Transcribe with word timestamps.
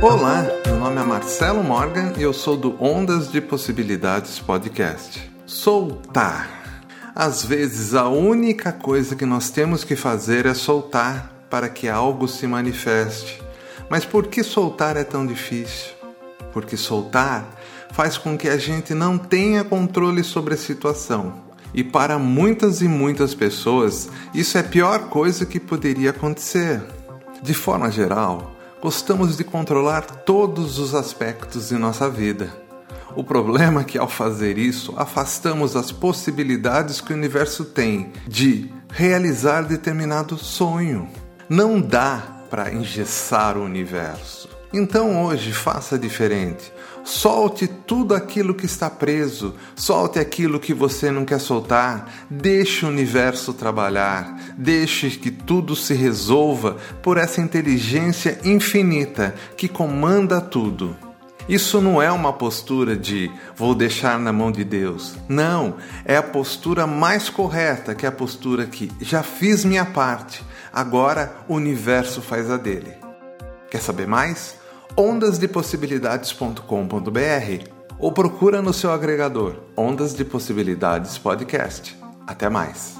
Olá, 0.00 0.46
meu 0.64 0.76
nome 0.76 1.00
é 1.00 1.04
Marcelo 1.04 1.64
Morgan 1.64 2.12
e 2.16 2.22
eu 2.22 2.32
sou 2.32 2.56
do 2.56 2.80
Ondas 2.80 3.32
de 3.32 3.40
Possibilidades 3.40 4.38
Podcast. 4.38 5.28
Soltar. 5.44 6.48
Às 7.16 7.44
vezes 7.44 7.94
a 7.94 8.08
única 8.08 8.70
coisa 8.70 9.16
que 9.16 9.26
nós 9.26 9.50
temos 9.50 9.82
que 9.82 9.96
fazer 9.96 10.46
é 10.46 10.54
soltar 10.54 11.46
para 11.50 11.68
que 11.68 11.88
algo 11.88 12.28
se 12.28 12.46
manifeste. 12.46 13.42
Mas 13.90 14.04
por 14.04 14.28
que 14.28 14.44
soltar 14.44 14.96
é 14.96 15.02
tão 15.02 15.26
difícil? 15.26 15.90
Porque 16.52 16.76
soltar 16.76 17.44
faz 17.90 18.16
com 18.16 18.38
que 18.38 18.48
a 18.48 18.56
gente 18.56 18.94
não 18.94 19.18
tenha 19.18 19.64
controle 19.64 20.22
sobre 20.22 20.54
a 20.54 20.58
situação. 20.58 21.42
E 21.74 21.82
para 21.82 22.20
muitas 22.20 22.80
e 22.82 22.86
muitas 22.86 23.34
pessoas, 23.34 24.08
isso 24.32 24.56
é 24.58 24.60
a 24.60 24.64
pior 24.64 25.08
coisa 25.08 25.44
que 25.44 25.58
poderia 25.58 26.10
acontecer. 26.10 26.80
De 27.42 27.52
forma 27.52 27.90
geral, 27.90 28.57
gostamos 28.80 29.36
de 29.36 29.44
controlar 29.44 30.02
todos 30.02 30.78
os 30.78 30.94
aspectos 30.94 31.68
de 31.68 31.76
nossa 31.76 32.08
vida. 32.08 32.52
O 33.16 33.24
problema 33.24 33.80
é 33.80 33.84
que, 33.84 33.98
ao 33.98 34.08
fazer 34.08 34.58
isso, 34.58 34.94
afastamos 34.96 35.74
as 35.74 35.90
possibilidades 35.90 37.00
que 37.00 37.12
o 37.12 37.16
universo 37.16 37.64
tem 37.64 38.12
de 38.26 38.70
realizar 38.90 39.62
determinado 39.62 40.36
sonho. 40.36 41.08
Não 41.48 41.80
dá 41.80 42.22
para 42.50 42.72
engessar 42.72 43.56
o 43.56 43.64
universo. 43.64 44.57
Então 44.72 45.24
hoje 45.24 45.52
faça 45.52 45.98
diferente. 45.98 46.72
Solte 47.02 47.66
tudo 47.66 48.14
aquilo 48.14 48.54
que 48.54 48.66
está 48.66 48.90
preso, 48.90 49.54
solte 49.74 50.18
aquilo 50.18 50.60
que 50.60 50.74
você 50.74 51.10
não 51.10 51.24
quer 51.24 51.40
soltar, 51.40 52.26
deixe 52.28 52.84
o 52.84 52.88
universo 52.88 53.54
trabalhar, 53.54 54.38
deixe 54.58 55.08
que 55.10 55.30
tudo 55.30 55.74
se 55.74 55.94
resolva 55.94 56.76
por 57.02 57.16
essa 57.16 57.40
inteligência 57.40 58.38
infinita 58.44 59.34
que 59.56 59.68
comanda 59.68 60.38
tudo. 60.38 60.94
Isso 61.48 61.80
não 61.80 62.02
é 62.02 62.12
uma 62.12 62.34
postura 62.34 62.94
de 62.94 63.30
vou 63.56 63.74
deixar 63.74 64.18
na 64.18 64.34
mão 64.34 64.52
de 64.52 64.62
Deus. 64.62 65.14
Não, 65.26 65.76
é 66.04 66.18
a 66.18 66.22
postura 66.22 66.86
mais 66.86 67.30
correta, 67.30 67.94
que 67.94 68.04
é 68.04 68.08
a 68.10 68.12
postura 68.12 68.66
que 68.66 68.92
já 69.00 69.22
fiz 69.22 69.64
minha 69.64 69.86
parte, 69.86 70.44
agora 70.70 71.34
o 71.48 71.54
universo 71.54 72.20
faz 72.20 72.50
a 72.50 72.58
dele. 72.58 73.07
Quer 73.70 73.80
saber 73.80 74.06
mais? 74.06 74.56
ondasdepossibilidades.com.br 74.96 77.68
ou 77.98 78.12
procura 78.12 78.62
no 78.62 78.72
seu 78.72 78.92
agregador 78.92 79.56
Ondas 79.76 80.14
de 80.14 80.24
Possibilidades 80.24 81.18
Podcast. 81.18 81.98
Até 82.26 82.48
mais. 82.48 82.96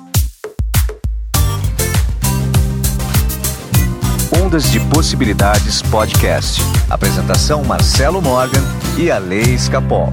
Ondas 4.43 4.71
de 4.71 4.81
Possibilidades 4.89 5.81
Podcast. 5.83 6.61
Apresentação 6.89 7.63
Marcelo 7.65 8.23
Morgan 8.23 8.63
e 8.99 9.11
a 9.11 9.19
Lei 9.19 9.55
Escapol. 9.55 10.13